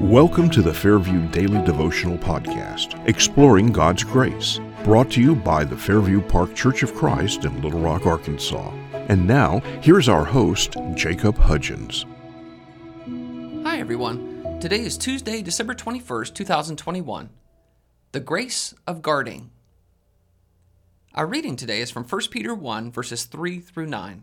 [0.00, 5.76] Welcome to the Fairview Daily Devotional Podcast, exploring God's grace, brought to you by the
[5.76, 8.70] Fairview Park Church of Christ in Little Rock, Arkansas.
[9.08, 12.06] And now, here's our host, Jacob Hudgens.
[13.64, 14.60] Hi, everyone.
[14.60, 17.30] Today is Tuesday, December 21st, 2021.
[18.12, 19.50] The Grace of Guarding.
[21.12, 24.22] Our reading today is from 1 Peter 1, verses 3 through 9.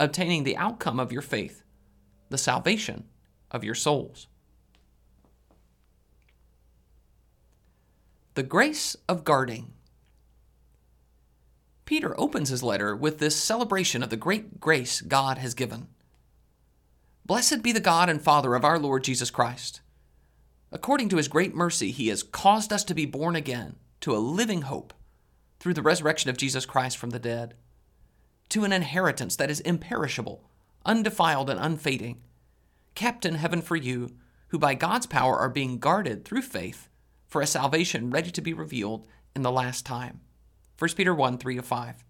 [0.00, 1.62] obtaining the outcome of your faith,
[2.28, 3.04] the salvation
[3.50, 4.26] of your souls.
[8.34, 9.72] The grace of guarding.
[11.84, 15.88] Peter opens his letter with this celebration of the great grace God has given.
[17.24, 19.80] Blessed be the God and Father of our Lord Jesus Christ.
[20.70, 24.18] According to his great mercy, he has caused us to be born again to a
[24.18, 24.94] living hope
[25.58, 27.54] through the resurrection of Jesus Christ from the dead
[28.50, 30.48] to an inheritance that is imperishable,
[30.84, 32.20] undefiled, and unfading,
[32.94, 34.14] kept in heaven for you,
[34.48, 36.88] who by God's power are being guarded through faith
[37.26, 40.20] for a salvation ready to be revealed in the last time.
[40.78, 42.04] 1 Peter 1 3 5.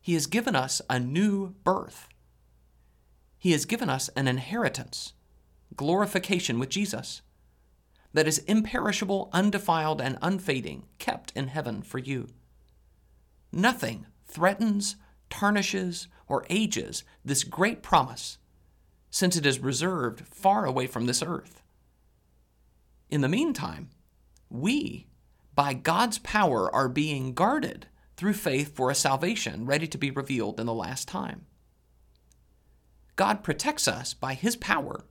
[0.00, 2.08] He has given us a new birth.
[3.38, 5.12] He has given us an inheritance,
[5.76, 7.22] glorification with Jesus,
[8.12, 12.28] that is imperishable, undefiled, and unfading, kept in heaven for you.
[13.52, 14.96] Nothing threatens,
[15.28, 18.38] tarnishes, or ages this great promise,
[19.10, 21.62] since it is reserved far away from this earth.
[23.08, 23.90] In the meantime,
[24.48, 25.08] we,
[25.54, 27.86] by God's power, are being guarded
[28.16, 31.46] through faith for a salvation ready to be revealed in the last time.
[33.16, 35.04] God protects us by His power,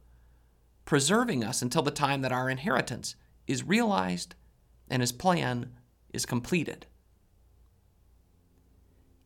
[0.86, 3.16] preserving us until the time that our inheritance
[3.47, 4.36] is realized
[4.90, 5.74] and His plan
[6.13, 6.88] is completed.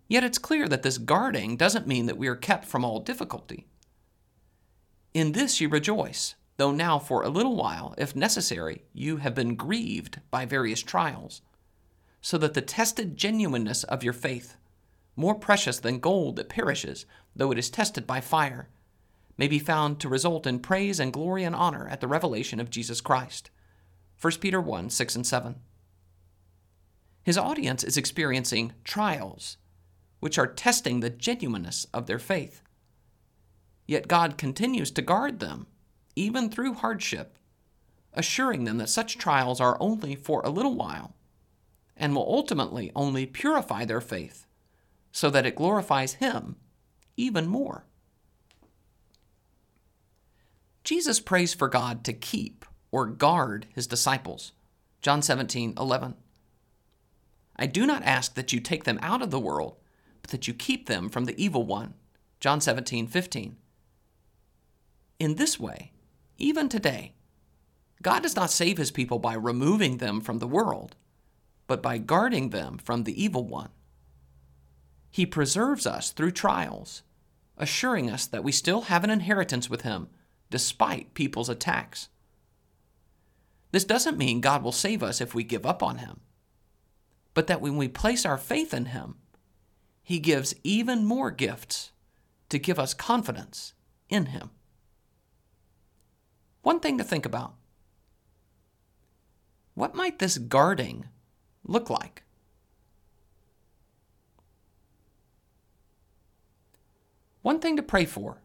[0.08, 3.68] Yet it's clear that this guarding doesn't mean that we are kept from all difficulty.
[5.14, 9.56] In this you rejoice, though now for a little while, if necessary, you have been
[9.56, 11.42] grieved by various trials,
[12.22, 14.58] so that the tested genuineness of your faith,
[15.16, 17.06] more precious than gold that perishes,
[17.36, 18.70] though it is tested by fire,
[19.38, 22.70] may be found to result in praise and glory and honor at the revelation of
[22.70, 23.50] Jesus Christ.
[24.20, 25.56] 1 Peter 1 6 and 7.
[27.24, 29.58] His audience is experiencing trials
[30.24, 32.62] which are testing the genuineness of their faith.
[33.86, 35.68] Yet God continues to guard them,
[36.16, 37.38] even through hardship,
[38.14, 41.14] assuring them that such trials are only for a little while
[41.98, 44.46] and will ultimately only purify their faith
[45.12, 46.56] so that it glorifies Him
[47.18, 47.84] even more.
[50.86, 52.64] Jesus prays for God to keep
[52.94, 54.54] or guard his disciples.
[55.02, 56.16] John 17, 11.
[57.58, 59.76] I do not ask that you take them out of the world,
[60.24, 61.94] but that you keep them from the evil one.
[62.40, 63.58] John 17, 15.
[65.20, 65.92] In this way,
[66.40, 67.14] even today,
[68.02, 70.96] God does not save his people by removing them from the world,
[71.68, 73.70] but by guarding them from the evil one.
[75.12, 77.04] He preserves us through trials,
[77.58, 80.08] assuring us that we still have an inheritance with him
[80.50, 82.10] despite people's attacks.
[83.72, 86.20] This doesn't mean God will save us if we give up on him,
[87.34, 89.16] but that when we place our faith in him,
[90.04, 91.92] he gives even more gifts
[92.50, 93.74] to give us confidence
[94.10, 94.52] in Him.
[96.62, 97.56] One thing to think about
[99.74, 101.08] what might this guarding
[101.66, 102.24] look like?
[107.42, 108.42] One thing to pray for.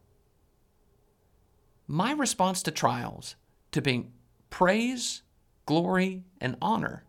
[1.87, 3.37] My response to trials
[3.73, 4.13] to bring
[4.49, 5.23] praise,
[5.67, 7.05] glory, and honor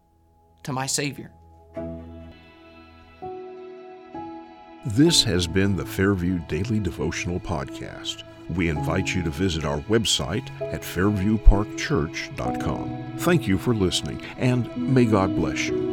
[0.63, 1.31] to my Savior.
[4.94, 8.24] This has been the Fairview Daily Devotional Podcast.
[8.56, 13.13] we invite you to visit our website at fairviewparkchurch.com.
[13.19, 15.88] Thank you for listening, and may God bless you.